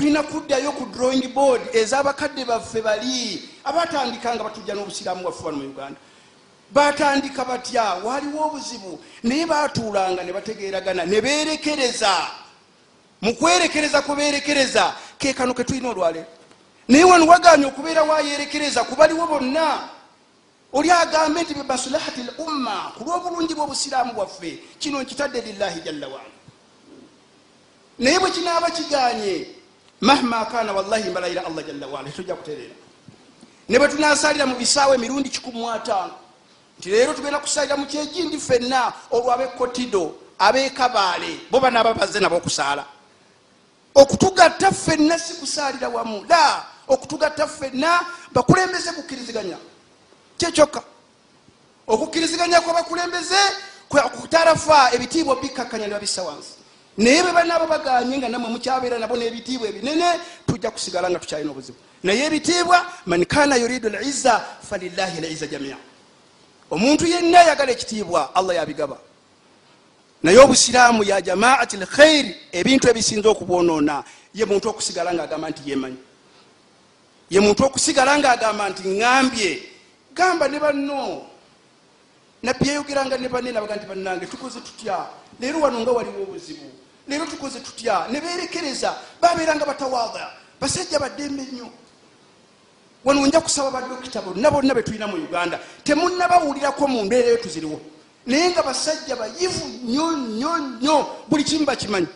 [0.00, 5.64] tulina kuddayo ku drawing board ez'abakadde baffe bali abatandika nga batujja n'obusiraamu waffe wano mu
[5.68, 6.00] uganda.
[6.72, 8.00] Batandika batya?
[8.00, 8.98] Waliwo obuzibu.
[9.22, 12.32] Naye batuulanga ne bategeeragana ne beerekereza.
[13.20, 16.28] Mu kwerekereza kwe beerekereza ke kano ke tulina olwaleero
[16.88, 19.84] naye wano waganye okubeera wayerekereza ku baliwo bonna.
[20.72, 26.34] Oli agambe nti bebasulahati l umma ku lw'obulungi bw'obusiraamu bwaffe kino nkitadde lillahi jalla waala.
[27.98, 29.59] Naye bwe kinaaba kiganye
[30.00, 32.74] mahma kana wallahi mbalayira allah jalla waala tojja kutereera.
[33.68, 36.10] Ne bwe tunasalira mu bisaawo emirundi 15
[36.78, 42.84] nti leero tugenda kusalira mu kyegindi ffenna olwo ab'ekotido ab'ekabaale bo banaaba bazze nabo okusaala.
[43.94, 48.00] Okutugatta ffenna si kusaalira wamu la okutugatta ffenna
[48.32, 49.58] bakulembeze kukkiriziganya.
[50.38, 50.82] Kyekyokka
[51.86, 53.40] okukkiriziganya kwabakulembeze
[53.90, 56.59] kutarafa ebitiibwa bikkakkanya ne babissa wansi
[57.00, 61.78] naye bwe banaaba baganye nga namwe mukyabeera nabo n'ebitiibwa ebinene tujja kusigala nga tukyalina obuzibu.
[62.04, 65.78] Naye ebitiibwa man kana yuridu lizza falillahi lizza jamia.
[66.70, 68.98] Omuntu yenna ayagala ekitiibwa allah yabigaba.
[70.22, 76.00] Naye obusiraamu ya jamaati lkhairi ebintu ebisinza okubwonoona ye muntu okusigala ngaagamba nti yemanyi.
[77.30, 79.50] Ye muntu okusigala ngaagamba nti ŋambye
[80.12, 81.24] gamba ne banno.
[82.42, 85.08] Nabbi yayogeranga ne banne nabaga nti bannange tukoze tutya?
[85.40, 86.79] Leero wano nga waliwo obuzibu
[87.10, 88.06] leero tukoze tutya?
[88.10, 88.94] Ne beerekereza.
[89.20, 90.30] Babeeranga batawaada
[90.60, 91.68] basajja baddembe nnyo.
[93.04, 95.58] Wano nja kusaba badokita bonna bonna betulina mu uganda.
[95.84, 97.80] Temunabawulirako mu mbeera eyo tuziriwo.
[98.26, 102.06] Naye nga basajja bayivu nnyo nnyo nnyo buli kimu bakimanyi.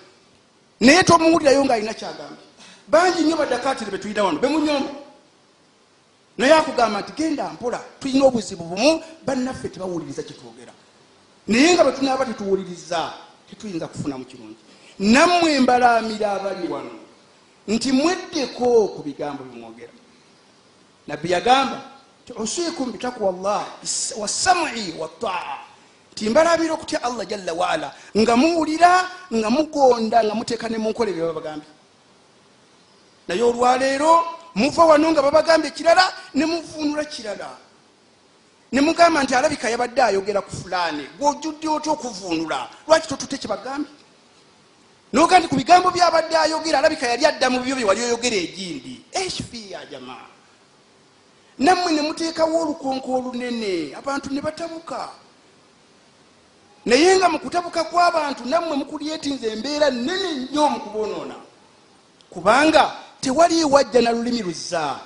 [0.80, 2.44] Naye tomuwulirayo ngaalina kyagambye.
[2.88, 4.38] Bangi nnyo badakatire betulina wano.
[4.38, 4.90] Bemunyomba
[6.38, 7.80] naye akugamba nti genda mpola.
[8.00, 10.72] Tulina obuzibu bumu bannaffe tebawuliriza kyetwogera.
[11.48, 13.12] Naye nga bwetunaaba tetuwuliriza
[13.50, 14.56] tetuyinza kufunamu kirungi
[14.98, 16.90] nammwe mbalamira abali wano
[17.68, 19.92] nti mweddeko ku bigambo bimwogera
[21.06, 21.80] nabbi yagamba
[22.26, 23.64] ti usikum bitakwa llah
[24.16, 25.58] wasamui wataa
[26.12, 31.27] nti mbalabira okutya allah jalla waala nga muwulira nga mugonda nga muteeka ne munkola ebyo
[31.27, 31.70] babagambye.
[33.27, 34.12] Naye olwaleero
[34.54, 36.04] muva wano nga babagambye kirala
[36.34, 37.50] ne muvunula kirala.
[38.72, 44.03] Ne mugamba nti alabika yabadde ayogera ku fulaani gweojjudde otya okuvunula lwaki totute kyebagambye
[45.14, 49.01] noga nti ku bigambo byabadde ayogera alabika yali adda mu bibyo bye wali oyogera egindi.
[49.70, 50.27] Ya jamaa.
[51.58, 55.08] Nammwe ne muteekawo olukonko olunene abantu ne batabuka.
[56.85, 61.35] Naye nga mu kutabuka kw'abantu nammwe mukulyetinza embeera nene nnyo mu kuboonoona
[62.31, 64.98] kubanga tewali wajja na lulimi luzza.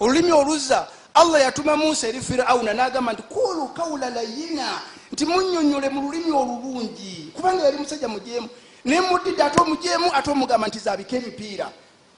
[0.00, 4.80] Olulimi oluzza allah yatuma musa eri firawuna n'agamba nti kulu kawula layina
[5.12, 7.32] nti munyonyole mu lulimi olulungi.
[7.34, 8.48] Kubanga yali musajja mujeemu
[8.84, 11.72] naye muddidde ate omujeemu ate omugamba nti zabika emipiira.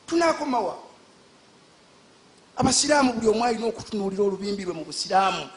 [0.07, 0.77] Tunakomawa.
[2.57, 5.49] Abasiraamu buli omu alina okutunuulira olubimbi lwe mu busiraamu.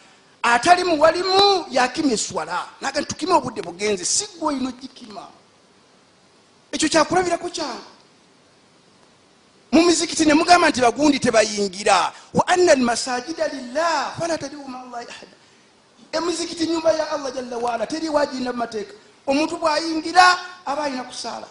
[0.42, 2.66] Atali muwalimu yakima eswala.
[2.81, 5.28] Naga ntukime obudde bugenze sigwe olina ogikima.
[6.72, 7.90] Ekyo kyakulabirako kyangu
[9.72, 12.14] mu mizikiti ne mugamba nti bagundi tebayingira.
[12.34, 15.38] Wa anna almasajida lillah fala tadiu maallahi ahada.
[16.12, 18.94] Emizikiti nyumba ya allah jalla waala teriwagirina mumateeka
[19.29, 20.25] omuntu bwayingira
[20.66, 21.47] aba alina kusaala.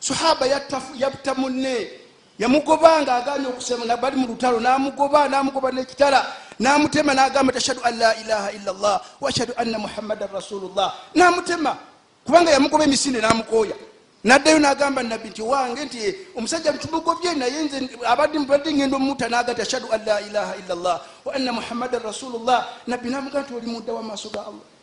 [0.00, 2.08] Sahaba yatta munne.
[2.38, 6.22] Yamugoba nga aganye okusema bali mu lutalo namugoba namugoba nekitala
[6.60, 10.94] namutema nagamba ti ashhadu an la ilaha illa llah wa ashhadu anna muhammadan rasulullah.
[11.14, 11.76] Namutema
[12.24, 13.74] kubanga yamugoba emisinde namukoya
[14.22, 15.98] naddayo nagamba nabbi nti wange nti
[16.36, 21.00] omusajja tumugobye naye nze abadde ngenda omumuta naga ti ashhadu an la ilaha illa llah
[21.24, 22.66] wa anna muhammadan rasulullah.
[22.86, 24.77] Nabbi namuga nti oli mudda wamaaso ga allah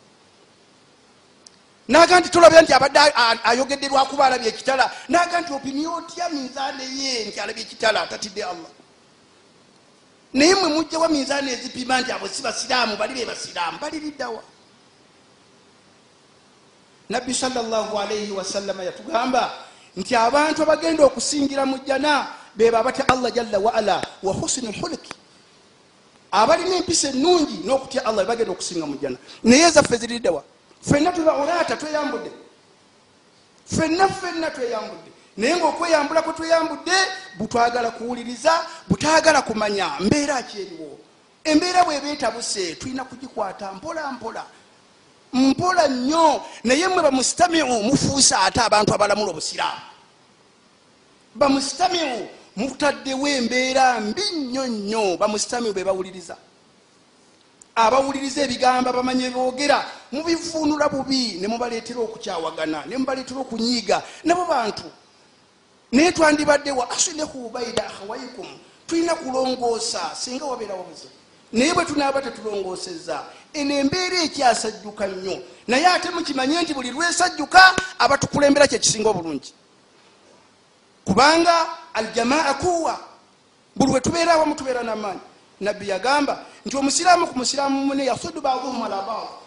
[1.88, 2.98] naga nti tolabira nti abadde
[3.44, 4.90] ayogedde lwakuba alabye ekitala.
[5.08, 8.70] Naga nti opini otya minzaani ye nti alabye ekitala atatidde allah?
[10.34, 14.42] Naye mwe mujjawa minzaani ezipima nti abo si basiraamu bali be basiraamu baliriddawa
[17.08, 19.52] nabbi salllahalaihi wasallama yatugamba
[19.96, 25.14] nti abantu abagenda okusingira mu jjana beba abatya allah jalla waala wa husini lhuluki
[26.32, 29.16] abalina empisa ennungi n'okutya allah bebagenda okusinga mu jjana.
[29.44, 30.42] Naye zaffe ziriddawa
[30.80, 32.30] fenna tuba olaata tweyambudde.
[33.66, 35.10] Fenna fenna tweyambudde.
[35.36, 36.92] Naye ngaokweyambula kwe tweyambudde
[37.38, 40.98] butwagala kuwuliriza butagala kumanya mbeera kyeriwo
[41.44, 44.44] embeera bweba etabuse tulina kugikwata mpola mpola.
[45.32, 46.42] Mpola nnyo.
[46.64, 49.80] Naye mwe bamusitamiu mufuusa ate abantu abalamula obusiraamu.
[51.34, 55.16] Bamusitamiu mutaddewo embeera mbi nnyo nnyo.
[55.16, 56.36] Bamusitamiu be bawuliriza
[57.76, 64.02] abawuliriza ebigambo abamanye boogera mubivuunula bubi ne mubaleetera okukyawagana ne mubaleetera okunyiiga.
[64.24, 64.88] Nabo bantu
[65.92, 68.48] naye twandibadde wa aslihu baina akhawaikum
[68.86, 71.12] tulina kulongoosa singa wabeerawo buzibu.
[71.52, 75.36] Naye bwe tunaaba tetulongoosezza eno embeera ekyasajjuka nnyo.
[75.68, 79.52] Naye ate mukimanye nti buli lwesajjuka aba tukulembera kyekisinga obulungi.
[81.04, 82.98] Kubanga aljamaa kuwa
[83.76, 85.20] buli wetubeera awamu tubeera namaanyi
[85.60, 89.46] nabbi yagamba nti omusiraamu ku musiraamu mune yasudu baduhum ala bad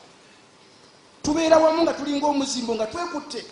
[1.23, 3.45] tubeera wamu nga tulinga omuzimbo nga twekutte.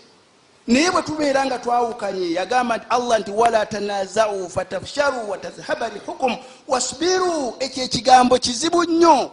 [0.67, 6.37] Naye bwe tubeera nga twawukanye yagamba nti allah nti wala tanazau fatafsharu watazhaba rihukum
[6.67, 9.31] wasbiru ekyo ekigambo kizibu nnyo.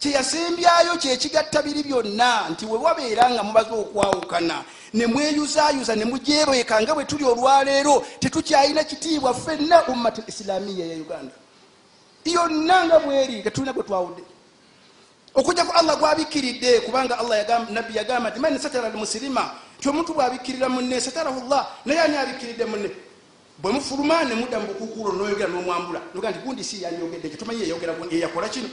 [0.00, 4.64] Kyeyasembyayo kyekigatta biri byonna nti we wabeera nga mubaze okwawukana.
[4.92, 11.34] Ne mweyuzayuza ne mujebeeka nga bwe tuli olwaleero tetukyalina kitiibwa ffenna ummati islamiya ya uganda
[12.24, 14.22] yonna nga bweri tetulina gwe twawudde.
[15.34, 21.00] Okujjaku allah gwabikiridde kubanga allah nabbi yagamba nti man satara almusirima nti omuntu bwabikirira munne
[21.00, 22.90] satarahu llah naye ani abikiridde munne?
[23.58, 26.00] Bwe mufuluma ne mudda mu bukukuulo noyogera nomwambula.
[26.14, 28.68] Noga nti gundi si yanyogedde kitumanyi yeyogera eyakola kino.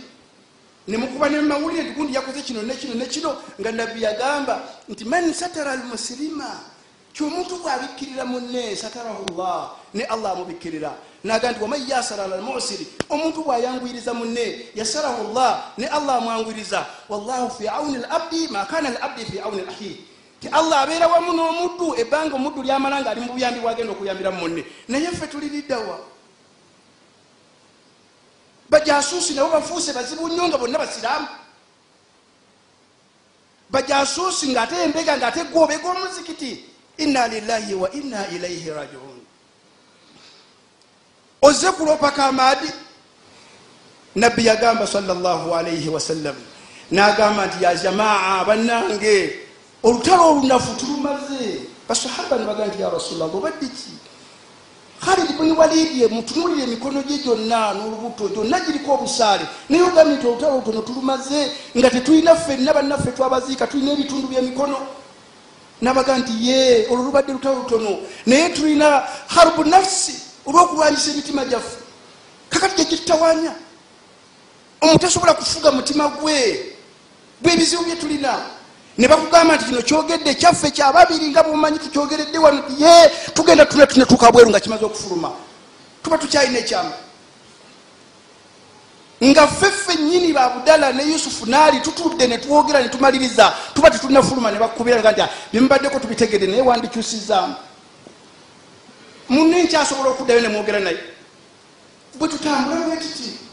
[0.88, 6.77] Nemukuba nemawulire nti gundi yakoze kino nekino nekino nga nabbi yagamba nti man satara almusirima
[7.18, 10.94] ti omuntu bwabikirira munne satarahu llah ne allah amubikirira.
[11.24, 17.50] Naga nti waman yasara ala almusiri omuntu bwayangwiriza munne yasarahu llah ne allah amwangwiriza wallahu
[17.50, 20.06] fi auni labdi makana labdi fi auni lahi
[20.40, 24.62] ti allah abeera wamu n'omuddu ebbanga omuddu lyamala nga ali mu buyambi bwagenda okuyambira munne.
[24.88, 25.98] Naye ffe tuliriddawa
[28.70, 31.28] bajasuusi nabo bafuuse bazibu nnyo nga bonna basiraamu.
[33.70, 39.20] Bajasuusi ngaate embega ngaate gwobega omuzikiti inna lillahi wa inna ilaihi rajiun.
[41.42, 42.68] Oze kulopaka amaadi
[44.16, 46.36] nabbi yagamba salaalaihi wasallam
[46.92, 49.40] nagamba nti ya jamaa bannange
[49.84, 51.62] olutalo olunafu tulumaze.
[51.90, 53.94] Basahaba nebagamba nti ya rasulllah obaddeki
[55.00, 59.46] khalid buni walidi mutunulire emikono gye gyonna n'olubuto gyonna giriko obusaale.
[59.70, 64.78] Naye ogambye nti olutalo lutono tulumaze nga tetulina ffenna bannaffe twabaziika tulina ebitundu byemikono
[65.82, 68.00] nabaga nti ye olwo lubadde lutalo lutono.
[68.26, 70.14] Naye tulina harubu nafsi
[70.46, 71.78] olwokulwanyisa emitima gyaffe.
[72.50, 73.54] Kakati gyekitutawanya
[74.82, 76.74] omuntu asobola kufuga mutima gwe.
[77.42, 78.34] Bwebizibu byetulina
[78.98, 82.64] ne bakugamba nti kino kyogedde kyaffe kyababiri nga bumanyi tukyogeredde wano.
[82.78, 85.32] Ye tugenda tune tunetuuka bweru nga kimaze okufuluma.
[86.04, 86.92] Tuba tukyalina ekyama.
[89.24, 95.12] Nga ffeffe nyini babudala ne yusufu naali tutudde netwogera netumaliriza tuba tetulinafuluma ne bakubira nga
[95.12, 95.22] nti
[95.52, 97.56] byemubaddeko tubitegedde naye wandikyusizaamu.
[99.30, 101.00] Munne nkyasobola okuddayo nemwogera naye.
[102.20, 103.48] Bwe tutambula bwetiti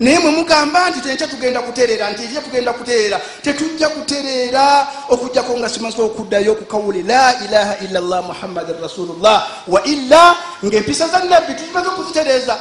[0.00, 5.68] naye mwe mugamba nti tenkya tugenda kutereera nti ekya tugenda kutereera tetujja kutereera okugjako nga
[5.68, 11.88] simaze okuddayo okukawule la ilaha illa llah muhammadin rasulullah wa illa ngaempisa za nabbi tuzimaze
[11.88, 12.56] okuzitereeza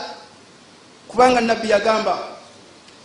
[1.10, 2.18] kubanga nabbi yagamba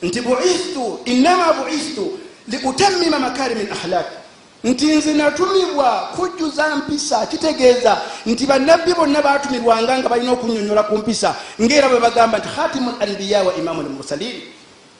[0.02, 2.18] nti buithtu innama buithtu
[2.48, 4.16] liutamima makarimi lahlaki
[4.64, 11.34] nti nze natumibwa kujjuza mpisa kitegeeza nti bannabbi bonna batumirwanga nga balina okunyonyola ku mpisa
[11.60, 14.36] ngaera bwe bagamba nti khatimu lanbiya wa imamu lmursalin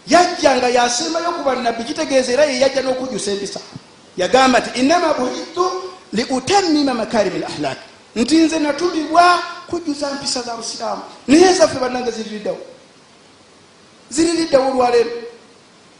[0.06, 3.60] yajja nga yasembayo ku bannabbi kitegeeza era ye yajja n'okujjusa empisa
[4.16, 5.64] yagamba nti innama buhitu
[6.12, 7.78] liutamima makarimi lahlak
[8.16, 11.02] nti nze natumibwa kujjuza mpisa za busiraamu.
[11.28, 12.58] Naye zaffe bannange ziririddawo
[14.14, 15.11] ziririddawo olwaleero.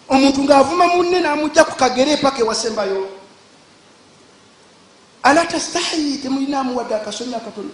[0.09, 3.09] Omuntu ng'avuma munne n'amugja ku kagere paka ewasembayo
[5.23, 7.71] ala tastahayi temulinamu wadde akasonyi akatono.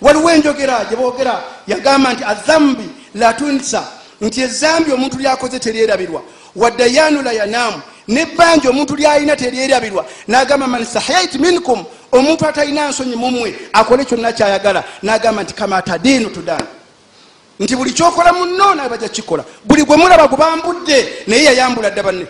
[0.00, 3.84] Waliwo enjogera gyebogera yagamba nti azambi latunsa
[4.20, 6.22] nti ezambi omuntu lyakoze teryerabirwa.
[6.56, 7.82] Waddayanu la yanaamu.
[8.08, 10.04] Nebbanja omuntu lyalina teryerabirwa.
[10.28, 11.84] Nagamba man sahayit minkum.
[12.12, 14.84] Omuntu atalina nsonyi mumwe akole kyonna kyayagala.
[15.02, 16.66] Nagamba nti kama tadiinu tudanu
[17.60, 22.26] nti buli kyokola muno naye bajja kukikola buli gwe mulaba gubambudde naye yayambula dda banne.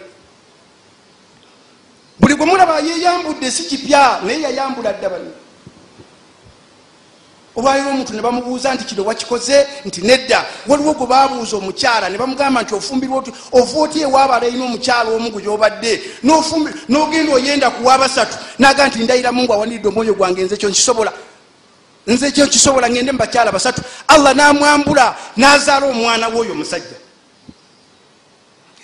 [2.21, 5.31] Buli gwe mulaba yeyambudde si kipya naye yayambula dda banne.
[7.57, 9.67] Olwaliro omuntu ne bamubuuza nti kino wakikoze?
[9.85, 10.45] Nti nedda.
[10.67, 15.31] Waliwo gwe babuuza omukyala ne bamugamba nti ofumbirwa oti ova oti ewaaba alayina omukyala omu
[15.31, 16.03] gwe gyobadde.
[16.23, 21.13] N'ogenda oyenda kuwa basatu naga nti ndayiramu ngu awaniridde omwoyo gwange nze kyo nkisobola
[22.07, 23.83] nze kyo nkisobola ngende mu bakyala basatu.
[24.09, 26.97] Allah namwambula nazaala omwana w'oyo omusajja.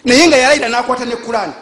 [0.05, 1.53] Naye nga yalayira nakwata ne kurani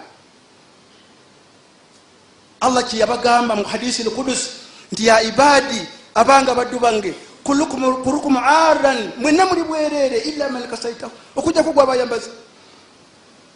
[2.60, 4.48] allah kyeyabagamba mu hadisi lkudus
[4.92, 5.82] nti ya ibadi
[6.14, 11.12] abanga baddu bange kulukum aran mwenna muli bwerere illa man kasaitahu.
[11.36, 12.30] Okujjaku gwabayambazi.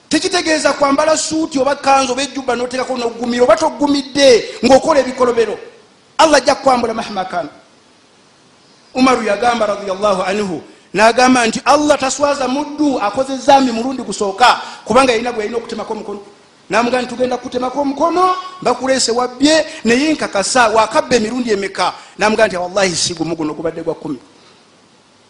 [0.08, 5.58] Tekitegeeza kwambala suuti oba kanzu oba ejjuba notekako nogumira oba togumidde ngaokola ebikolobero.
[6.18, 7.48] Allah ajja kukwambula mahamakana
[8.94, 10.62] umaru yagamba radiallahu anhu
[10.94, 16.20] nagamba nti allah taswaza muddu akoze zambi mulundi gusooka kubanga yalina gwe yalina okutemako omukono.
[16.70, 21.92] Namugaa tugenda kutemako omukono bakulese wabbye naye nkakasa wakabba emirundi emeka?
[22.18, 24.18] Namugaa nti wallahi sigumu guno gubadde gwa kumi.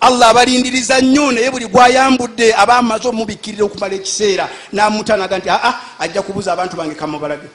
[0.01, 6.23] Allah abalindiriza nnyo naye buli gwayambudde aba amaze omubikirira okumala ekiseera namutanaga nti aa ajja
[6.23, 7.49] kubuza abantu bange kamubalage.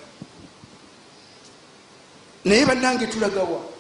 [2.46, 3.77] Naye bannange tulagawa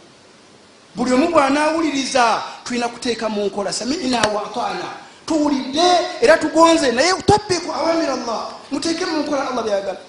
[0.95, 4.87] buli omu bwanawuliriza tulina kuteeka mu nkola samina waatana
[5.25, 5.89] tuwulidde
[6.21, 8.47] era tugonze naye utabiku awamir allah.
[8.71, 9.99] Muteeke mu nkola allah byagala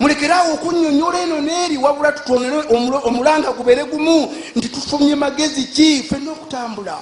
[0.00, 2.64] mulekerawo okunyonyola eno neeri wabula tutonere
[3.04, 6.02] omulanga gubeere gumu nti tufunye magezi ki?
[6.02, 6.98] Fenna okutambula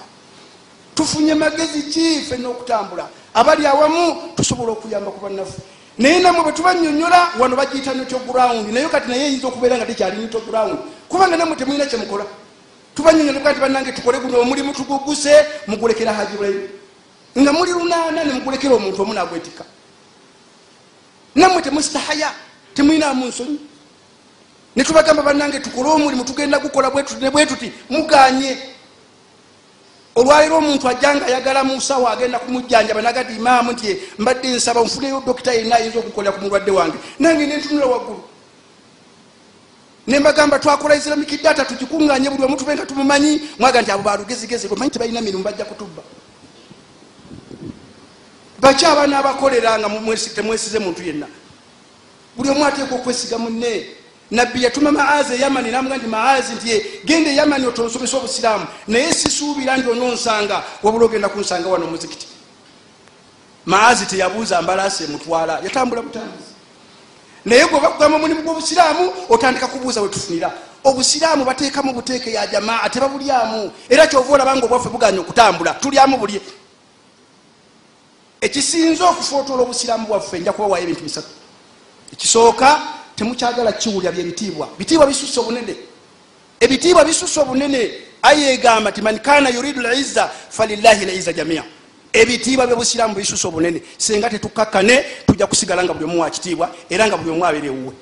[0.95, 2.21] tufunye magezi ki?
[2.29, 5.63] Fenna okutambula abali awamu tusobola okuyamba ku bannaffe
[5.99, 10.17] naye namwe bwe tubanyonyola wano bagiyita neto ground naye kati naye eyinza okubeera nga tekyali
[10.21, 12.25] neto ground kubanga namwe temulina kyemukola
[13.01, 15.33] tubanyonyola nti bannange tukole guno omulimu tuguguse
[15.67, 16.69] mugulekera haji ibrahimu
[17.39, 19.65] nga muli lunaana nemugulekera omuntu omu nagwetika.
[21.35, 22.33] Nammwe temusitahaya
[22.75, 23.59] temulinamu nsonyi.
[24.77, 28.59] Netubagamba bannange tukole omulimu tugenda gukola bwetuti muganye.
[30.17, 35.53] Olwaliro omuntu ajja nga ayagala musawo agenda kumujjanjaba nagati imaamu nti mbadde nsaba nfuneyo dokita
[35.53, 36.99] yenna ayinza okukolera ku mulwadde wange.
[37.19, 38.30] Nange nentunula waggulu
[40.11, 43.41] nembagamba twakola islamic data tukikunganye buli omu tube nga tumumanyi.
[43.59, 46.03] Mwaga nti abo balugezigezi omanyi tebalina mirimu bajja kutubba.
[48.61, 51.27] Baki abaana abakolera nga temwesize muntu yenna?
[52.37, 53.87] Buli omu ateeka okwesiga munne.
[54.31, 58.67] Nabbi yatuma maazi eyamani namuga nti maazi nti genda eyamani otonsomesa obusiraamu.
[58.89, 62.27] Naye sisuubira nti ononsanga wabula ogenda kunsanga wano omuzikiti.
[63.67, 66.50] Maazi teyabuuza mbalaasi emutwala yatambula butambuzi
[67.45, 70.53] naye gwe bakugamba omulimu gwobusiraamu otandika kubuuza wetufunira
[70.85, 76.41] obusiraamu bateekamu buteeke ya jamaa tebabulyamu era kyova olabanga obwaffe buganya okutambula tulyamu bulye.
[78.41, 81.29] Ekisinza okufootola obusiraamu bwaffe nja kubawayo ebintu bisatu.
[82.13, 82.81] Ekisooka
[83.17, 84.69] temukyagala kiwulya byebitiibwa.
[84.79, 85.77] Bitiibwa bisusa obunene.
[86.61, 87.91] Ebitiibwa bisusa obunene
[88.23, 91.65] ayegamba ti man kana yuridu lizza falillahi lizza jamia
[92.13, 97.31] ebitiibwa byobusiraamu bisusa obunene senga tetukakkane tujja kusigala nga buli omu wakitiibwa era nga buli
[97.31, 97.95] omu abeera ewuwe.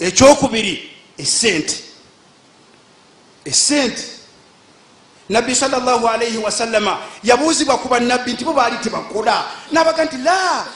[0.00, 1.74] Ekyokubiri esente
[3.44, 4.02] esente
[5.28, 9.44] nabbi salaalaihi wasallama yabuuzibwa ku bannabbi nti bo baali tebakola.
[9.72, 10.66] Nabaga nti la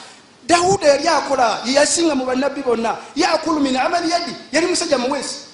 [0.47, 2.97] dawuda yali akola yeyasinga mu bannabbi bonna.
[3.15, 5.44] Yakulu min amali yadi yali musajja muweesi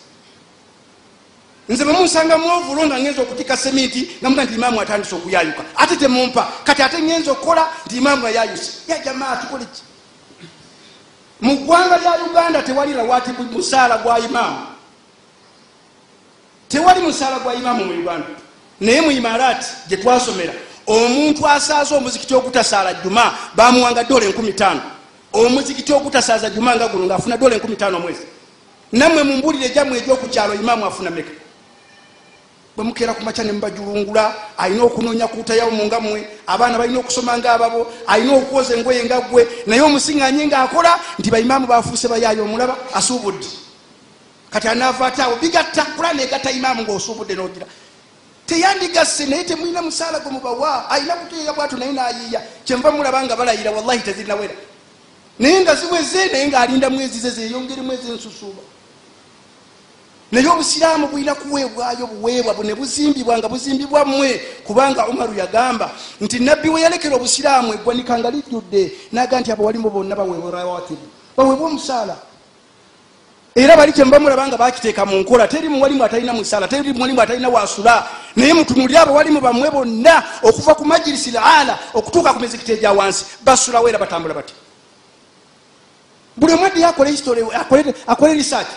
[1.69, 5.63] nze bemunsanga mwovulo nga ngenza okutika seminti nga muga nti imaamu atandise okuyayuka.
[5.75, 9.81] Ate temumpa kati ate ngenza okukola nti imaamu yayayuse ya jamaa tukole ki?
[11.41, 14.57] Mu ggwanga lya uganda tewali rawati musaala gwa imaamu.
[16.67, 18.27] Tewali musaala gwa imaamu mu uganda.
[18.79, 20.53] Naye mu imarati gye twasomera
[20.87, 24.79] omuntu asaaza omuzikiti ogutasaala juma bamuwanga dola 15
[25.33, 28.25] omuzikiti ogutasaaza juma nga guno ngaafuna dola 15 omwezi.
[28.91, 31.40] Nammwe mumbulire jammwe egyokukyalo imaamu afuna meka
[32.81, 38.75] bwemukeera ku maca nemubajulungula alina okunoonya kuutayawo mungamwe abaana balina okusoma nga ababo alina okwoza
[38.75, 43.45] engoye nga gwe naye omusiŋanye ngaakola nti baimaamu bafuuse bayaayo omulaba asuubudde.
[44.49, 47.67] Kati anaava ate awo bigatta kula negatta imaamu ngaosuubudde nogira.
[48.45, 52.41] Teyandigasse naye temulina musaala gwe mubawa alina kuteera bwatu naye nayiiya.
[52.65, 54.53] Kyenva mulaba nga balayira wallahi tezirinawera
[55.39, 58.70] naye nga ziweze naye ngaalinda mwezi ze zeyongere mwezi ensusuuba
[60.31, 66.69] naye obusiraamu bulina kuweebwayo buweebwa ne buzimbibwa nga buzimbibwa mmwe kubanga umaru yagamba nti nabbi
[66.69, 71.05] we yalekera obusiraamu eggwanika nga lijjudde naga nti abo walimu bonna baweebwa rawatibu
[71.37, 72.15] baweebwa omusaala
[73.55, 75.47] era bali kyembamulaba nga bakiteeka mu nkola.
[75.47, 78.07] Teri muwalimu atalina musaala teri muwalimu atalina wasula.
[78.35, 83.25] Naye mutunulire abo walimu bammwe bonna okuva ku majirisi laala okutuuka ku mizikiti egya wansi
[83.43, 84.53] basulawo era batambula bati.
[86.37, 87.43] Buli omwadde yakole history
[88.07, 88.67] akole research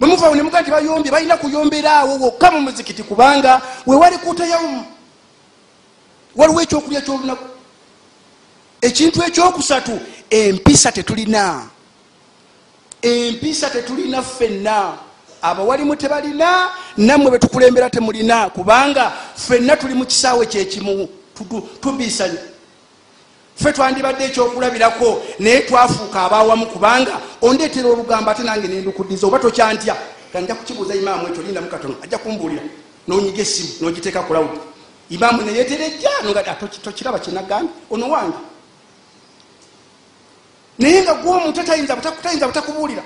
[0.00, 4.84] bwemuvawo nemuga nti bayombye balina kuyomberaawo wokka mu muzikiti kubanga wewali kuutayawumu
[6.36, 7.44] waliwo ekyokulya kyolunaku.
[8.80, 11.62] Ekintu ekyokusatu empisa tetulina.
[13.02, 14.98] Empisa tetulina ffenna.
[15.42, 21.08] Abawalimu tebalina nammwe betukulembera temulina kubanga ffenna tuli mu kisaawe kyekimu
[21.80, 22.51] tubisanya
[23.56, 29.96] ffe twandibadde ekyokulabirako naye twafuuka abawamu kubanga ondeetera olugambo ate nange nendukuddiza oba tokyantya
[30.32, 32.62] kanja kukibuuza imaamu ekyo lindamu katono ajja kumbuulira.
[33.08, 34.60] Nonyiga essimu nogiteeka ku lawudi
[35.10, 36.10] imaamu neyeterejja
[36.82, 38.38] tokiraba kyenagambye ono wange.
[40.78, 43.02] Naye nga gwomuntu tayinza butakubuulira.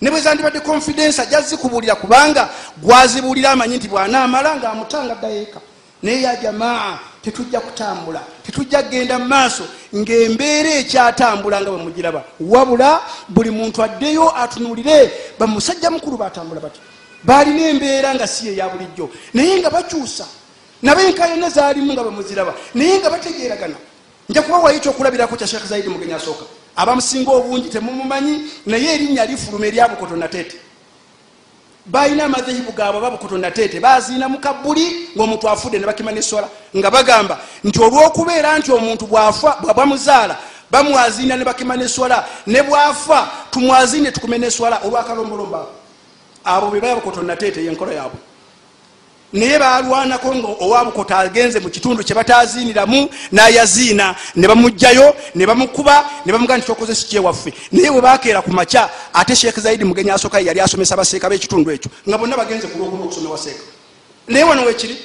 [0.00, 5.60] Ne bwe zandibadde confidence ajja zikubuulira kubanga gwazibuulira amanyi nti bw'anaamala ng'amutanga ddayeeka
[6.02, 12.24] naye ya jamaa tetujja kutambula tetujja kgenda mu maaso ng'embeera ekyatambula nga bwe mugiraba.
[12.40, 16.80] Wabula buli muntu addeyo atunuulire bamusajja mukulu batambula bati
[17.24, 19.10] baalina embeera nga si eya bulijjo.
[19.34, 20.26] Naye nga bakyusa
[20.82, 23.76] nabenkayana zaalimu nga bwemuziraba naye nga bategeeragana.
[24.28, 26.44] Nja kubawayo ekyokulabirako kya sheekh zaidi mugenyi asooka.
[26.76, 30.71] Abamusinga obungi temumumanyi naye erinnya lifuluma eryabukoto nateete
[31.86, 37.82] balina amazehibu gaabwe ababukoto nateete baziina mukabbuli ngaomuntu afudde ne bakima neswala nga bagamba nti
[37.82, 40.36] olwokubeera nti omuntu bwamuzaala
[40.70, 45.68] bamwaziina ne bakima neswala ne bwafa tumwaziine tukume neswala olwakalombolombo
[46.44, 48.31] abo be babukoto nateete yenkola yaabwe
[49.32, 54.14] naye balwanako nga owabukota agenze mu kitundu kyebataziiniramu nayaziina.
[54.36, 59.36] Ne bamugjayo ne bamukuba ne bamuga nti kyokoze sikyewaffe naye bwe bakeera ku makya ate
[59.36, 63.38] sheekh zaidi mugenyi asooka yali asomesa baseeka b'ekitundu ekyo nga bonna bagenze ku lwokuna okusomewa
[63.38, 63.62] seeka
[64.28, 64.96] naye wano wekiri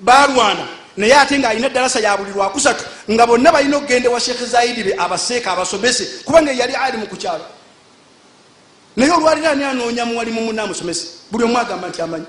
[0.00, 0.66] balwana
[0.96, 4.94] naye ate ng'alina eddalasa ya buli lwakusatu nga bonna balina okugenda wa sheekh zaidi be
[4.98, 7.44] abaseeka abasomese kubanga yali alimu ku kyalo.
[8.96, 12.26] Naye olwalira ani anoonya muwalimu munna amusomese buli omu agamba nti amanyi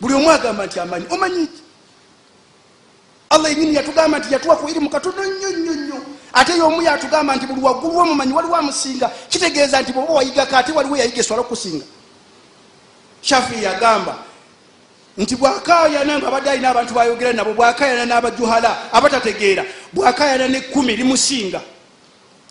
[0.00, 1.06] buli omu agamba nti amanyi.
[1.10, 1.62] Omanyiki
[3.30, 5.98] allah yenyini yatugamba nti yatuwa ku irimu katono nnyo nnyo nnyo.
[6.32, 10.96] Ate yomu yatugamba nti buli waggulu womumanyi waliwo amusinga kitegeeza nti bweoba wayigako ate waliwo
[10.96, 11.84] yayiga eswala okusinga.
[13.22, 14.16] Shafi yagamba
[15.18, 21.60] nti bwakayana nga abadde alina abantu bayogera nabo bwakayana n'abajuhala abatategeera bwakayana nekkumi limusinga.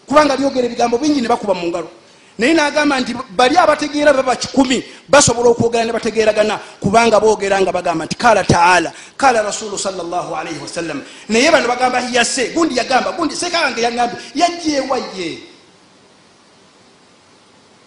[0.07, 1.89] Kubanga lyogera ebigambo bingi ne bakuba mu ngalo
[2.37, 8.05] naye nagamba nti bali abategeera baba kikumi basobola okwogera ne bategeeragana kubanga boogera nga bagamba
[8.05, 13.81] nti kala taala kala rasulu salaalaihi wasallam naye bano bagamba yase gundi yagamba gundi sekange
[13.81, 15.39] yagambye yajjeewa ye.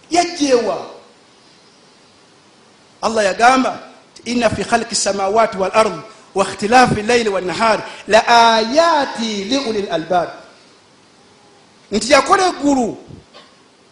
[0.09, 0.77] Yajjeewa.
[3.01, 3.79] Allah yagamba
[4.25, 5.93] ina fi khalqi samawati wal ard
[6.35, 10.29] llaili wannahari la ayati liuli lalbab
[11.91, 12.97] nti yakola eggulu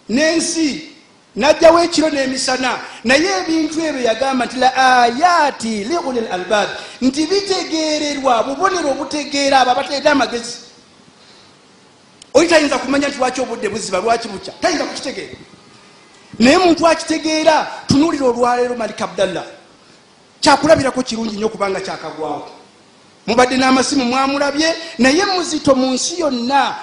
[0.10, 0.98] n'ensi
[1.36, 2.80] najjawo ekiro n'emisana.
[3.04, 6.70] Naye ebintu ebyo yagamba nti la ayati liuli lalbab
[7.02, 10.58] nti bitegeererwa bubonero obutegeera abo abateeta amagezi.
[12.34, 14.54] Oli tayinza kumanya nti lwaki obudde buziba lwaki bukya?
[14.62, 15.38] Tayinza kukitegeera.
[16.40, 19.46] Naye muntu akitegeera tunuulira olwaleero malik abdallah.
[20.42, 22.50] Kyakulabirako kirungi nnyo kubanga kyakagwawo.
[23.28, 26.76] Mubadde n'amasimu mwamulabye naye muzito mu nsi yonna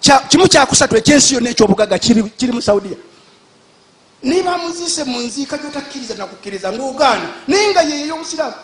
[0.00, 2.96] kimu kyakusatu ekyensi yonna ekyobugaga kiri mu saudiya.
[4.22, 8.54] Naye bamuzise mu nziika gyotakkiriza nakukkiriza ngaogaana naye nga yeyo obusiraamu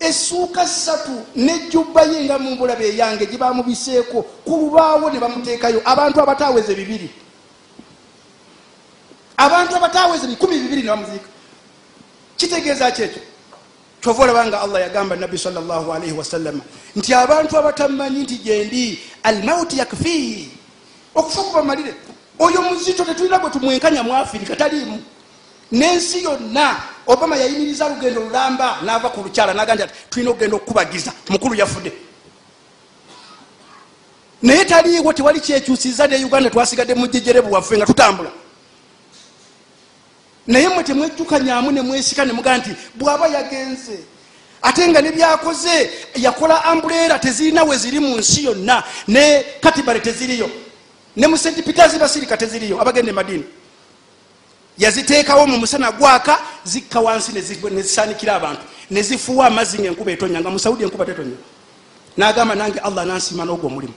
[0.00, 6.74] essuuka ssatu nejjubba ye nga mubulaba eyange gye bamubiseeko ku lubaawo ne bamuteekayo abantu abataweze
[6.74, 7.10] bibiri.
[9.36, 11.28] Abantu abataweze bikumi bibiri ne bamuziika.
[12.36, 13.22] Kitegeeza kyekyo
[14.06, 16.62] kyova olabanga allah yagamba nabbi salaalii wasallama
[16.96, 20.50] nti abantu abatamanyi nti gyendi almauti yakfihi
[21.14, 21.94] okufa kubamalire.
[22.38, 25.02] Oyo muzito tetulina gwe tumwenkanya mu afirika taliimu.
[25.72, 31.54] N'ensi yonna obama yayimiriza lugendo lulamba nava ku lukyala nagamba ati tulina okugenda okukubagiza mukulu
[31.54, 31.92] yafudde.
[34.42, 38.30] Naye taliiwo tewali kyekyusiza ne uganda twasigadde mujejerebu waffe nga tutambula
[40.46, 43.98] naye mwe temwejjukanyamu nemwesika nemugaa nti bwaba yagenze
[44.62, 50.50] ate nga nebyakoze yakola ambuleera tezirina we ziri mu nsi yonna ne katibale teziriyo
[51.16, 53.44] ne mu st peters basirika teziriyo abagenda emadini
[54.78, 60.84] yaziteekawo mu musana gwaka zikka wansi nezisanikira abantu nezifuwa amazzi nga enkuba etonya nga musaudi
[60.84, 61.36] enkuba tetonya
[62.16, 63.94] nagamba nange allah nansiima n'ogwo omulimu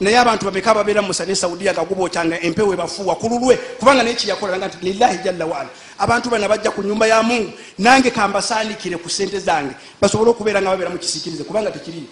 [0.00, 4.14] naye abantu bameka babeera musa ne saudiya nga gubokyanga empewo ebafuuwa ku lulwe kubanga naye
[4.14, 8.96] kiyakola nga nti lillahi jalla waala abantu bana bajja ku nyumba ya mungu nange kambasaanikire
[8.96, 12.06] ku sente zange basobole okubeera nga babeera mukisikirize kubanga tekiriyo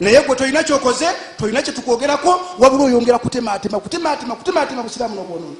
[0.00, 1.06] naye gwe tolina kyokoze
[1.38, 5.56] tolina kyetukwogerako wabula oyongera kutematema kutematema kutematema busiraamu nobwonoona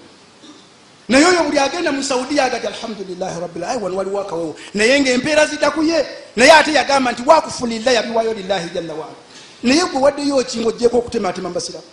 [1.09, 6.07] naye oyo buli agenda mu saudiya agati alhamdulilahi rabilayi wano waliwo akawowo naye ngaempeera ziddakuye
[6.37, 9.24] naye ate yagamba nti wakufu lillahi abiwayo lillahi jalla waala
[9.65, 11.91] naye gwe waddeyo okinga ogyeko okutematema mbasiramu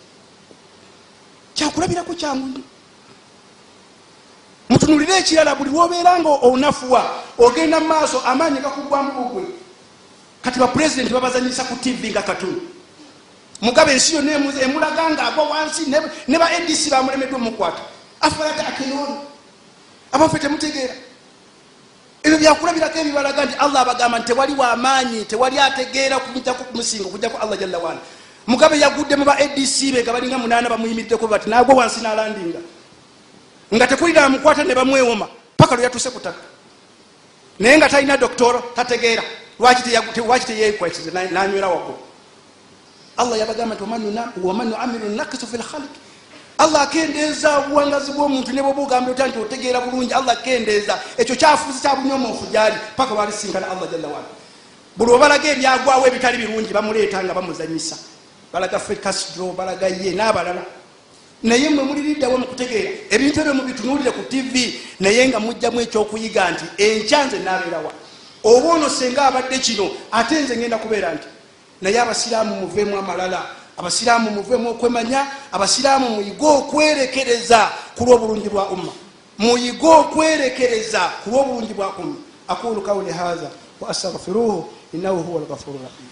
[1.55, 2.63] kyakulabirako kyangu nyo
[4.69, 7.01] mutunulire ekirala buli lwobeera nga onafuwa
[7.37, 9.43] ogenda mu maaso amaanyi gakugwamu bugwe
[10.43, 12.61] kati bapurezidenti babazanyisa ku tv nga katuni
[13.61, 14.31] mugaba ensi yonna
[14.61, 15.85] emulaga nga agwa wansi
[16.27, 17.81] ne ba adc bamulemeddwa omukwata.
[18.21, 19.17] Afala takiluun
[20.11, 20.93] abaffe temutegeera
[22.23, 27.57] ebyo byakulabirako ebibalaga nti allah abagamba nti tewali wamaanyi tewali ategeera kujjaku kumusinga okujjaku allah
[27.57, 28.01] jalla waala.
[28.47, 32.61] Mugabe yagudde mu ba adc be nga balinga munaana bamuyimiriddeko bati nagwe wansi nalandinga.
[33.73, 36.41] Nga tekulira amukwata ne bamwewoma paka lwe yatuse ku ttaka.
[37.59, 39.23] Naye nga talina doktoro tategeera.
[39.59, 42.11] Lwaki teyekwesize nanywera wago
[43.17, 43.83] allah yabagamba nti
[44.43, 45.99] waman nuamiru nakisu fi lkhaliki
[46.63, 50.13] allah akendeeza obuwangazi bw'omuntu ne bwoba ogambye otya nti otegeera bulungi?
[50.13, 50.99] Allah akendeeza.
[51.17, 54.29] Ekyo kyafuuzi kya bunyomoofu gyali paka lwalisinkana allah jalla wala
[54.97, 57.95] buli obalaga ebyagwawo ebitali birungi bamuleeta nga bamuzanyisa
[58.53, 60.63] balaga fekasdro balaga ye n'abalala.
[61.43, 64.53] Naye mwe muliriddawo mukutegeera ebintu ebyo mubitunuulire ku tv
[64.99, 67.91] naye nga mujjamu ekyokuyiga nti enkyanze nabeerawa
[68.43, 71.27] oba ono senga abadde kino ate nze ngenda kubeera nti
[71.81, 78.93] naye abasiraamu muvemu amalala abasiraamu muvemu okwemanya abasiraamu muyige okwerekereza ku lwobulungi bwa umma.
[79.41, 82.15] Muyige okwerekereza ku lwobulungi bwa umma.
[82.47, 83.49] Aqulu kauli hatha
[83.81, 86.07] wa astaghfiruhu innahu huwa lghafuru rahim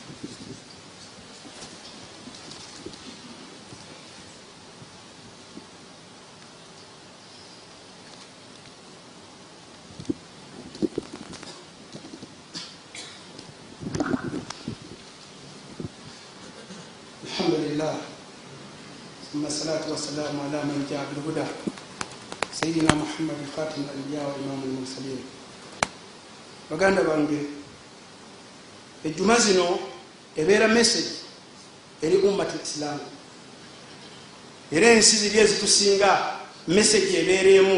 [20.29, 21.47] والسلام على من جاء بالهدى
[22.53, 25.21] سيدنا محمد خاتم الأنبياء وإمام المرسلين
[26.71, 27.41] baganda bange
[29.05, 29.79] ejjuma zino
[30.37, 31.25] ebeera message
[32.03, 33.01] eri ummat islaamu
[34.73, 36.11] era ensi ziri ezitusinga
[36.69, 37.77] message ebeera emu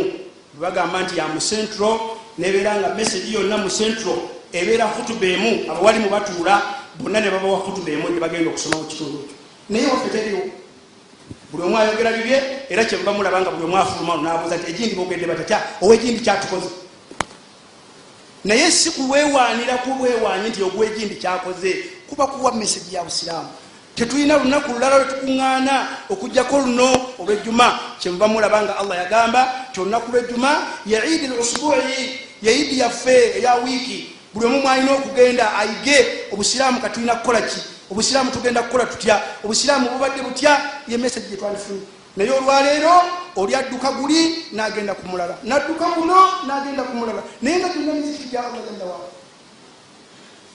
[0.61, 4.15] bagamba nti ya mucentro nebeera nga message yonna mu centro
[4.53, 6.55] ebeera hutuba emu abawalimu batuula
[6.99, 9.37] bonna ne babawa hutuba emu nebagenda okusoma mu kitundu ekyo
[9.71, 10.60] naye waffe teriwo
[11.52, 15.26] Buli omu ayogera bibye era kyemuba mulaba nga buli omu afuluma nabuuza nti egindi bogedde
[15.28, 16.70] batatya owa egindi kyatukoze?
[18.44, 23.50] Naye si kulwewaanira kubwewaanyi nti ogwegindi kyakoze kuba kuwa meseji ya busiraamu.
[23.96, 26.88] Tetulina lunaku lulala lwetukuŋŋaana okugjako luno
[27.20, 27.80] olwejjuma.
[28.00, 29.42] Kyemuba mulaba nga allah yagamba
[29.74, 30.52] ti olunaku lwejjuma
[30.86, 36.82] ye idi l usbuui ye idi yaffe eya wiiki buli omu mwalina okugenda ayige obusiraamu
[36.82, 37.60] katulina kukola ki
[37.92, 39.22] obusiraamu tugenda kukola tutya?
[39.44, 40.62] Obusiraamu bubadde butya?
[40.88, 41.82] Ye meseji gyetwandifunye
[42.18, 42.92] naye olwaleero
[43.36, 46.16] oli adduka guli nagenda ku mulala nadduka guno
[46.48, 49.08] nagenda ku mulala naye nga tulina miziki gya allah jalla waala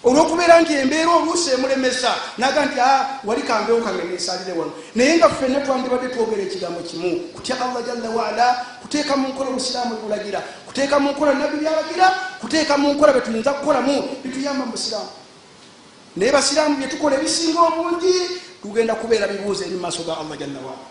[0.05, 4.72] olwokubeera nti embeera oluusi emulemesa naga nti a wali kambewo kange nesalire wano.
[4.94, 8.46] Naye nga ffenna twandibadde twogera ekigambo kimu kutya allah jalla waala
[8.83, 12.07] kuteeka mu nkola obusiraamu ebulagira kuteeka mu nkola nabbi byalagira
[12.40, 15.09] kuteeka mu nkola betuyinza kukolamu bituyamba mu busiraamu
[16.16, 18.14] naye basiraamu byetukola ebisinga obungi
[18.62, 20.87] tugenda kubeera bibuuzo eri mumaaso ga allah jalla waala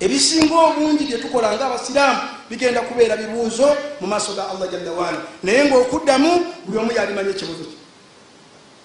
[0.00, 3.68] ebisinga obungi byetukola nga abasiraamu bigenda kubeera bibuuzo
[4.00, 6.30] mu maaso ga allah jalla waala naye ngaokuddamu
[6.66, 7.76] buli omu yalimanya ekibuzo kye.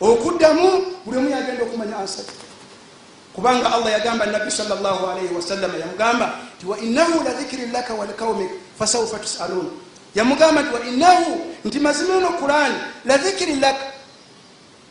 [0.02, 0.67] Okuddamu
[1.06, 2.24] buli omu yagenda okumanya ansa
[3.36, 6.28] kubanga allah yagamba nabbi salllahalaihi wasallama yamugamba
[6.60, 9.72] ti wainahu la dhikiri laka walikaumik fasaufa tusalun.
[10.15, 11.32] Yamugamba nti wainahu
[11.65, 13.90] nti mazima eno kurani la dhikiri laka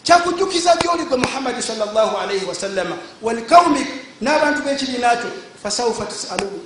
[0.03, 3.89] kyakujjukiza gyoli gwe muhammadi salllahalaihi wasallama walikaumik
[4.21, 5.31] n'abantu b'ekibiinakyo
[5.63, 6.61] fasaufa tusalun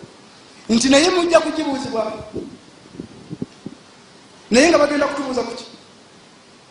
[0.69, 2.23] nti naye mujja kugibuuzibwamu
[4.51, 5.65] naye nga bagenda kutubuuza kuki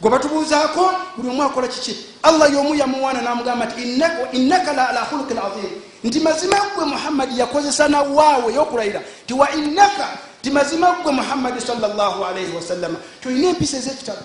[0.02, 3.84] gwe batubuuzaako buli omu akola kiki allah yomu yamuwaana namugamba nti
[4.32, 5.72] innaka la ala khuluqin azim.
[6.04, 10.08] Nti mazima gwe muhammadi yakozesa nawaawe yokulayira ti wa innaka
[10.42, 14.20] ti mazima gwe muhammadi salllahalaihi wasallama tolina empisa ez'ekitabo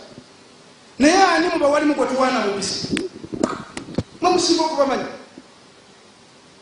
[0.98, 2.88] naye ani mubawalimu gwe tuwaana mupisa
[4.20, 5.06] mwemusinga okubamanya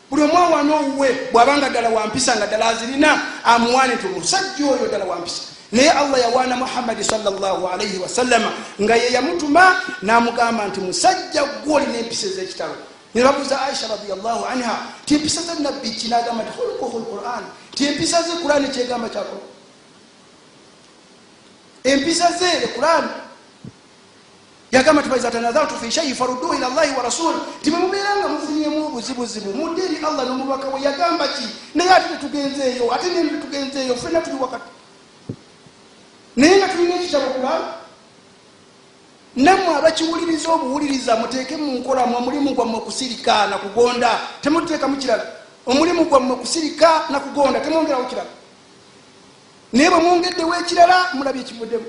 [0.09, 5.05] buli omu awaana owuwe bw'abanga ddala wampisa nga ddala azirina amuwaane nti omusajja oyo ddala
[5.05, 11.97] wampisa naye allah yawaana muhammadi salllahalaihi wasallama nga ye yamutuma n'amugamba nti musajja gwe olina
[11.97, 12.75] empisa ez'ekitalo.
[13.15, 16.07] Nebabuuza aisha radiallahu anha ti empisa ze nabbi ki?
[16.07, 17.43] Nagamba nti hulukuhu lquran
[17.75, 19.41] ti empisa ze kurani kyegamba kyakola
[21.83, 23.07] empisa ze kurani
[24.71, 29.81] yagamba ti faiza tanazartu fi shai farudduhu ila llahi wa rasuli timemubeeranga mufunyemu obuzibuzibu mudde
[29.83, 34.69] eri allah n'omubaka we yagamba ki naye ate tetugenzeeyo ate nene tetugenzeeyo fenna tuli wakati
[36.35, 37.67] naye nga tulina ekitabo kulala
[39.35, 45.25] nammwe abakiwuliriza obuwuliriza muteeke mu nkolamwe omulimu gwammwe kusirika nakugonda temuteekamu kirala
[45.65, 48.29] omulimu gwammwe kusirika nakugonda temwongerawo kirala
[49.73, 51.85] naye bwe mwongeddewo ekirala mulabye ekivuddemu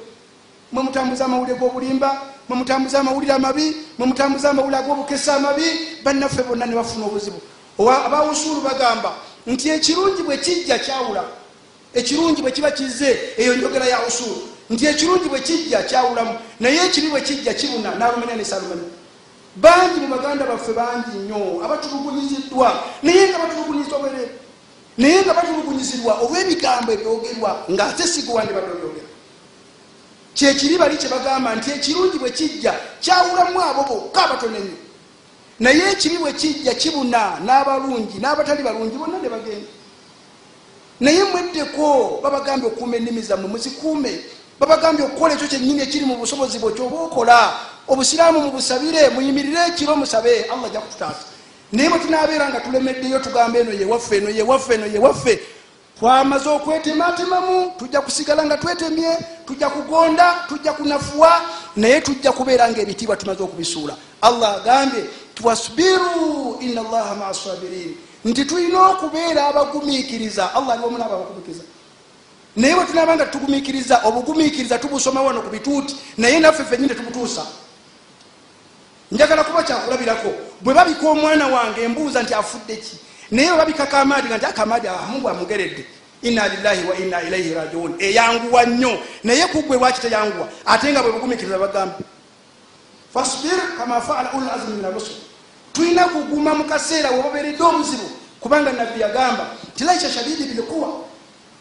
[0.73, 5.63] mwe mutambuza amawulire g'obulimba mwe mutambuza amawulire amabi mwe mutambuza amawulire ag'obukesa amabi
[6.05, 7.41] bannaffe bonna ne bafuna obuzibu.
[7.79, 9.13] Abawusuulu bagamba
[9.47, 11.25] nti ekirungi bwe kijja kyawula
[11.95, 17.09] ekirungi bwe kiba kize eyo njogera ya usuulu nti ekirungi bwe kijja kyawulamu naye ekibi
[17.09, 18.89] bwe kijja kibuna nalumenya nesalumenya
[19.57, 24.31] bangi mu baganda baffe bangi nnyo abatulugunyiziddwa naye nga batulugunyizibwa bwereere
[24.99, 29.08] naye nga batulugunyizibwa olw'ebigambo ebyogerwa ngaate sigowandi badobyogera
[30.39, 34.79] kyekiri bali kyebagamba nti ekirungi bwe kijja kyawulamu abo bokka abatono ennyo
[35.61, 39.71] naye ekibi bwe kijja kibuna n'abalungi n'abatali balungi bonna ne bagenda.
[41.01, 44.13] Naye mweddeko babagambye okukuuma ennimi zammwe muzikuume.
[44.61, 47.39] Babagambye okukola ekyo kyennyini ekiri mu busobozi bwe kyoba okola
[47.89, 50.47] obusiraamu mubusabire muyimirire ekiro musabe.
[50.53, 51.25] Allah ajja kututaasa
[51.73, 55.41] naye bwe tunaabeera nga tulemeddeyo tugamba eno yewaffe eno yewaffe eno yewaffe
[55.99, 61.41] twamaze okwetematemamu tujja kusigala nga twetemye tujja kugonda tujja kunafuwa
[61.77, 63.97] naye tujja kubeera nga ebitiibwa tumaze okubisuula.
[64.23, 67.97] Allah agambye twasbiru ina allaha maa sabirin.
[68.25, 70.55] Nti tulina okubeera abagumiikiriza.
[70.55, 71.63] Allah aliwamu naabo abagumiikiriza.
[72.57, 77.43] Naye bwe tunaaba nga tugumiikiriza obugumiikiriza tubusoma wano ku bituuti naye naffe fenyini tetubutuusa.
[79.13, 80.31] Njagala kuba kyakulabirako.
[80.61, 82.97] Bwe babika omwana wange embuuza nti afudde ki
[83.31, 85.85] naye babika kamaadi nga nti akamaadi mungu amugeredde
[86.23, 87.95] inna lillahi wa inna ilaihi rajiun.
[87.99, 88.99] Eyanguwa nnyo.
[89.25, 90.49] Naye kugwe lwaki teyanguwa?
[90.67, 91.95] Ate nga bwe bugumikiriza bagambe
[93.15, 95.17] fasbir kama faala ulu azmi min arusul
[95.73, 98.11] tulina kuguma mu kaseera webaberedde obuzibu
[98.41, 100.89] kubanga nabbi yagamba nti laisa shadidi bilkuwa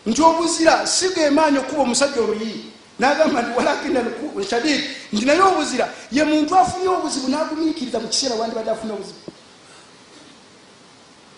[0.06, 2.74] nti obuzira sigemaanyi okuba omusajja oluyi.
[3.00, 4.02] Nagamba nti walakina
[4.50, 9.20] shadid nti naye obuzira ye muntu afunye obuzibu nagumiikiriza mu kiseera wandibadde afunye obuzibu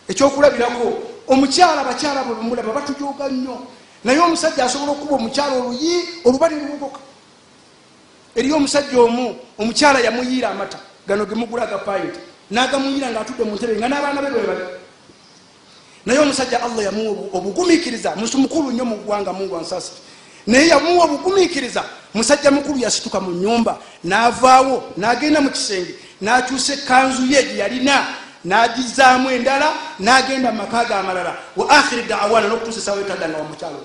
[0.09, 0.87] ekyokulabirako.
[1.29, 3.55] Omukyala abakyala bwe bamulaba batujoga nnyo.
[4.03, 6.99] Naye omusajja asobola okuba omukyala oluyi oluba neluwogoka
[8.35, 10.79] eriyo omusajja omu omukyala yamuyiira amata.
[11.07, 12.19] Gano gemugula agapayinti
[12.51, 14.65] nagamuyira nga atudde mu ntebe nga n'abaana be bebali
[16.05, 19.91] naye omusajja allah yamuwa obugumikiriza musi mukulu nnyo mu ggwanga mungu ansasi
[20.47, 27.43] naye yamuwa obugumikiriza musajja mukulu yasituka mu nyumba n'avaawo n'agenda mu kisenge n'akyusa ekanzu ye
[27.43, 28.05] gye yalina
[28.45, 33.79] n'agizaamu endala n'agenda mu maka ge amalala wa akhiri dawana n'okutuusa esawa etadda nga wamukyalo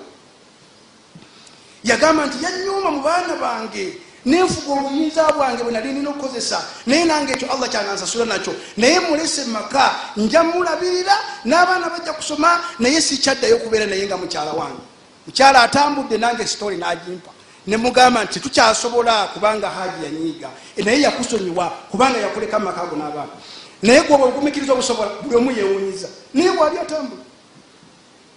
[1.83, 3.85] yagamba nti yanyuma mu baana bange
[4.25, 8.53] nenfuga obuyinza bwange bwe nali nina okukozesa naye nange ekyo allah kyanansasula nakyo.
[8.77, 11.15] Naye mulese maka nja mulabirira
[11.45, 14.81] n'abaana bajja kusoma naye sikyaddayo okubeera naye nga mukyala wange.
[15.27, 17.34] Mukyala atambudde nange sitori n'agimpa
[17.67, 20.49] nemugamba nti tukyasobola kubanga haji yanyiiga.
[20.77, 23.33] Naye yakusonyiwa kubanga yakuleka mumakago n'abaana.
[23.81, 27.21] Naye gwoba ogumikiriza obusobola buli omu yewunyiza naye bwali atambula.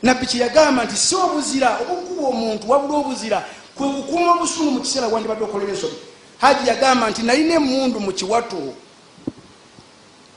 [0.03, 5.73] Nabbi kyeyagamba nti si obuzira obukuba omuntu wabula obuzira kwekukuuma obusungu mu kiseera wandibadde okolera
[5.73, 5.97] ensobi
[6.39, 8.75] haji yagamba nti nalina emundu mu kiwato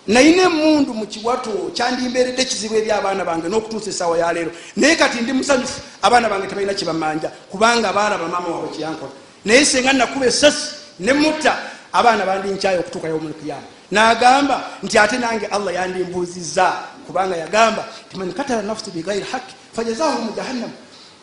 [0.08, 5.34] nalina emundu mu kiwato kyandimbeeredde kizibu eri abaana bange n'okutuusa essaawa yaleero naye kati ndi
[5.34, 9.12] musanyufu abaana bange tebalina kyebamanja kubanga baalaba maama waabwe kyeyankola
[9.46, 10.66] naye senga nakuba esasi
[11.00, 11.54] nemutta
[11.94, 16.66] abaana bandinkyayo okutuukayo omulkiyama nagamba nti ate nange allah yandimbuuziza
[17.08, 20.74] kubanga yagamba nti man katala nafsi bigairi haqi fajazahu mu jahannamu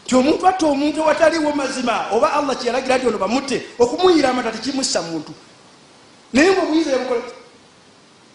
[0.07, 5.03] ti omuntu atta omuntu ewataliwo mazima oba allah kyeyalagira ti ono bamutte okumuyira amata tekimussa
[5.03, 5.33] muntu.
[6.33, 7.21] Naye nga obuyinza yabukola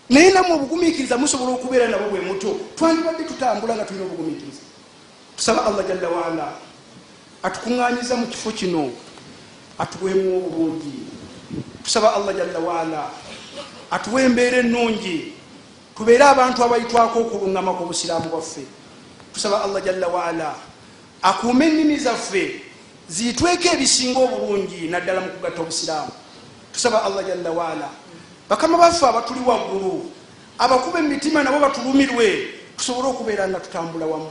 [0.09, 2.59] naye namwe obugumiikiriza musobola okubeera nabo bwe muto.
[2.75, 4.61] Twandibadde tutambula nga tulina obugumiikiriza.
[5.37, 6.47] Tusaba allah jalla waala
[7.43, 8.91] atukuŋŋanyiza mu kifo kino
[9.79, 10.93] atuweemu obulungi.
[11.83, 13.09] Tusaba allah jalla waala
[13.91, 15.33] atuwe embeera ennungi.
[15.97, 18.65] Tubeere abantu abayitwako okuluŋŋama ku busiraamu bwaffe.
[19.33, 20.55] Tusaba allah jalla waala
[21.21, 22.61] akuume ennimi zaffe
[23.09, 26.11] ziyitweko ebisinga obulungi naddala mu kugatta obusiraamu.
[26.73, 27.89] Tusaba allah jalla waala
[28.53, 30.05] bakama baffe abatuli waggulu
[30.59, 32.53] abakuba emitima nabo batulumirwe.
[32.77, 34.29] Tusobole okubeera nga tutambula wamu.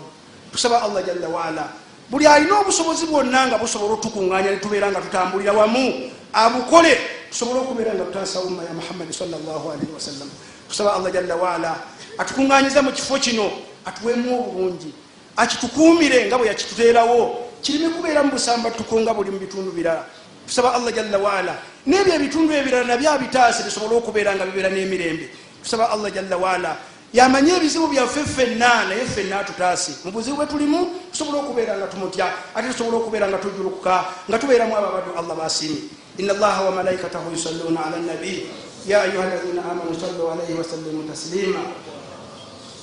[0.52, 1.68] Tusaba allah jalla waala.
[2.10, 6.98] Buli alina obusobozi bwonna nga busobola otukuŋŋanya netubeera nga tutambulira wamu abukole.
[7.30, 10.30] Tusobole okubeera nga tutaasa umma ya muhammadi salllahalihi wasallam
[10.68, 11.76] tusaba allah jalla waala
[12.18, 13.50] atukuŋŋanyiza mu kifo kino
[13.84, 14.94] atuweemu obulungi.
[15.36, 17.50] Akitukuumire nga bwe yakituteerawo.
[17.62, 20.06] Kirime kubeera mu busambatuko nga buli mu bitundu birala
[20.51, 21.53] tusaba allah jalla waala
[21.87, 25.29] n'ebyo ebitundu ebirala nabyo abitaase bisobole okubeera nga bibeera n'emirembe
[25.63, 26.71] tusaba allah jalla waala
[27.13, 30.79] yamanye ebizibu byaffe ffenna naye ffenna atutaase mu buzibu bwe tulimu
[31.11, 33.95] tusobole okubeera nga tumutya ate tusobole okubeera nga tujulukuka
[34.27, 38.51] nga tubeeramu abo abaddu allah basiimi ina allaha wa malaikatahu yusalluna ala nabi
[38.87, 41.63] ya ayuha alladhina amanu sallu alaihi wasallimu taslima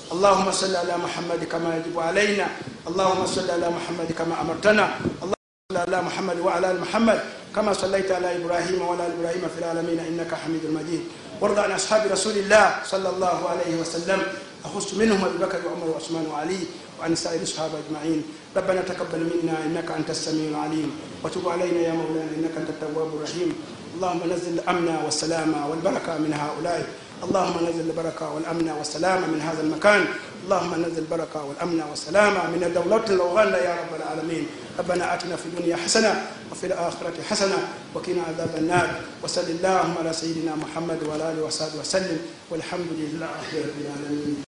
[0.04, 2.46] اللهم صل على محمد كما يجب علينا
[2.86, 4.84] اللهم صل على محمد كما امرتنا
[5.24, 7.18] اللهم صل على محمد وعلى ال محمد
[7.55, 11.01] كما صليت على إبراهيم وعلى آل إبراهيم في العالمين إنك حميد مجيد.
[11.41, 14.21] وارض عن أصحاب رسول الله صلى الله عليه وسلم.
[14.65, 16.59] أخص منهم أبي بكر وعمر وعثمان وعلي
[16.99, 18.23] وعن سائر الصحابة أجمعين.
[18.57, 20.91] ربنا تقبل منا إنك أنت السميع العليم.
[21.23, 23.49] وتب علينا يا مولانا إنك أنت التواب الرحيم.
[23.95, 26.87] اللهم نزل الأمن والسلام والبركة من هؤلاء.
[27.23, 30.05] اللهم نزل البركة والأمن والسلامة من هذا المكان.
[30.43, 34.47] اللهم نزل البركة والأمن والسلامة من دولة الأوغندا يا رب العالمين.
[34.79, 37.57] ربنا آتنا في الدنيا حسنة وفي الآخرة حسنة
[37.93, 38.89] وقنا عذاب النار.
[39.23, 42.19] وصل اللهم على سيدنا محمد وعلى آله وصحبه وسلم.
[42.49, 44.48] والحمد لله رب العالمين.